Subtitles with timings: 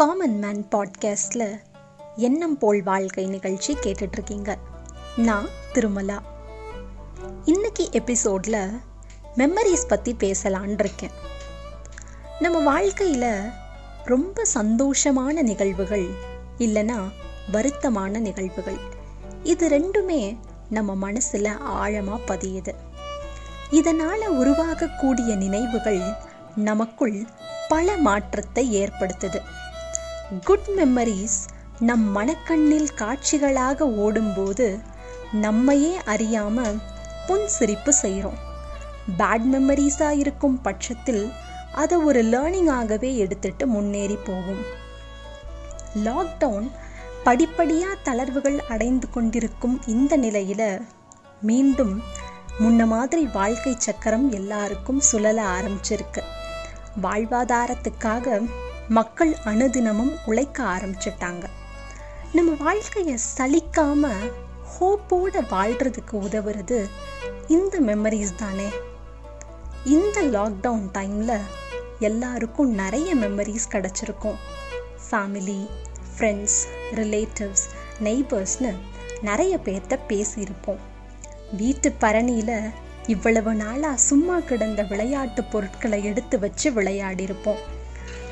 [0.00, 1.60] Common man பாட்காஸ்டில்
[2.16, 4.54] எண்ணம் போல் வாழ்க்கை நிகழ்ச்சி கேட்டுட்ருக்கீங்க.
[5.16, 6.18] நான் திருமலா.
[7.44, 8.80] இன்னைக்கு எபிசோடில்
[9.36, 11.10] மெமரிஸ் பற்றி பேசலான் இருக்கேன்
[12.40, 13.48] நம்ம வாழ்க்கையில்
[14.04, 16.08] ரொம்ப சந்தோஷமான நிகழ்வுகள்
[16.58, 17.12] இல்லைன்னா
[17.52, 18.78] வருத்தமான நிகழ்வுகள்.
[19.42, 20.38] இது ரெண்டுமே
[20.70, 22.74] நம்ம மனசில் ஆழமாக பதியுது.
[23.70, 26.00] இதனால் உருவாகக்கூடிய நினைவுகள்
[26.56, 27.26] நமக்குள்
[27.68, 29.40] பல மாற்றத்தை ஏற்படுத்துது.
[30.38, 31.38] குட் மெமரிஸ்
[31.80, 34.78] நம் மனக்கண்ணில் காட்சிகளாக ஓடும்போது
[35.32, 36.80] நம்மையே அறியாம
[37.26, 38.38] புன்சிரிப்பு செய்கிறோம்
[39.18, 41.32] பேட் மெமரிஸாக இருக்கும் பட்சத்தில்
[41.72, 44.62] அதை ஒரு லேர்னிங்காகவே எடுத்துட்டு முன்னேறி போகும்
[46.04, 46.70] லாக்டவுன்
[47.24, 50.82] படிப்படியாக தளர்வுகள் அடைந்து கொண்டிருக்கும் இந்த நிலையில்
[51.40, 52.02] மீண்டும்
[52.60, 56.22] முன்ன மாதிரி வாழ்க்கை சக்கரம் எல்லாருக்கும் சுழல ஆரம்பிச்சிருக்கு.
[57.02, 58.42] வாழ்வாதாரத்துக்காக
[58.90, 61.44] மக்கள் அனுதினமும் உழைக்க ஆரம்பிச்சிட்டாங்க.
[62.32, 64.08] நம்ம வாழ்க்கையை சலிக்காம
[64.80, 66.88] ஹோப்போட வாழ்றதுக்கு உதவுறது
[67.48, 68.68] இந்த மெமரிஸ் தானே.
[69.84, 71.40] இந்த லாக்டவுன் டைமில்
[71.98, 74.34] எல்லாருக்கும் நிறைய மெமரிஸ் கிடச்சிருக்கும்.
[75.10, 75.68] ஃபேமிலி
[76.16, 76.60] ஃப்ரெண்ட்ஸ்
[76.94, 77.66] ரிலேட்டிவ்ஸ்
[78.02, 78.74] நெய்பர்ஸ்னு
[79.22, 80.80] நிறைய பேர்த்த பேசியிருப்போம்.
[81.52, 82.70] வீட்டு பரணியில்
[83.06, 87.78] இவ்வளவு நாளாக சும்மா கிடந்த விளையாட்டு பொருட்களை எடுத்து வச்சு விளையாடியிருப்போம்.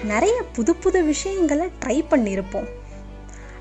[0.05, 2.69] நிறைய புது புது விஷயங்களை ட்ரை பண்ணியிருப்போம்.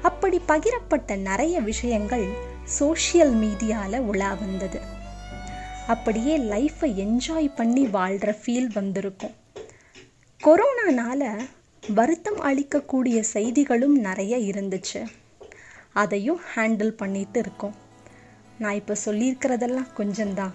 [0.02, 2.28] அப்படி பகிரப்பட்ட நிறைய விஷயங்கள்
[2.64, 4.80] சோஷியல் மீடியாவில் உலா வந்தது.
[5.88, 9.32] அப்படியே லைஃப்பை என்ஜாய் பண்ணி வாழ்கிற ஃபீல் வந்திருக்கும்.
[10.44, 11.42] கொரோனானால
[11.94, 15.06] வருத்தம் அளிக்கக்கூடிய செய்திகளும் நிறைய இருந்துச்சு.
[15.94, 17.76] அதையும் ஹேண்டில் பண்ணிட்டு இருக்கோம்.
[18.60, 20.52] நான் இப்போ சொல்லியிருக்கிறதெல்லாம் கொஞ்சம்தான்.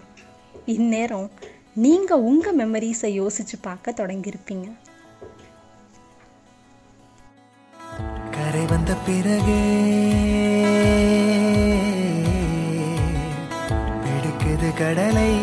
[0.67, 1.31] இந்நேரம்
[1.75, 4.77] நீங்கள் உங்கள் மெமரிஸை யோசிச்சு பார்க்க தொடங்கியிருப்பீங்க.
[8.85, 9.65] வந்த பிறகே
[14.05, 15.35] பிடிக்குது கடலை.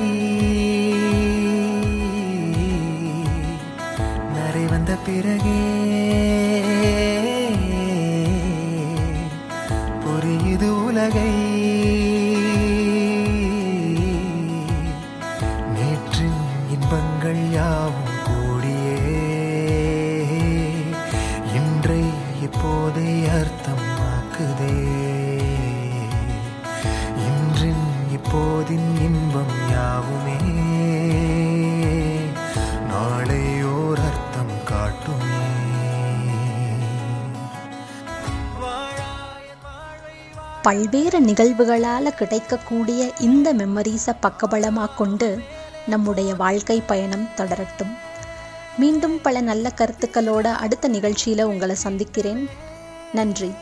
[4.34, 5.62] நரை வந்த பிறகே
[10.04, 11.99] புரியுது உலகை.
[28.60, 30.36] இப்போதின் இன்பம் யாவுமே.
[32.90, 35.46] நாளையோர் அர்த்தம் காட்டுமே.
[40.62, 45.42] பல்வேறு நிகழ்வுகளால் கிடைக்கக்கூடிய இந்த மெமரிஸை பக்கபலமாக கொண்டு
[45.88, 47.98] நம்முடைய வாழ்க்கை பயணம் தொடரட்டும்.
[48.78, 52.50] மீண்டும் பல நல்ல கருத்துக்களோட அடுத்த நிகழ்ச்சியில் உங்களை சந்திக்கிறேன்.
[53.14, 53.54] நன்றி.